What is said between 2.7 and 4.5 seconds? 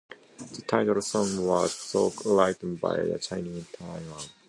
by Shania Twain.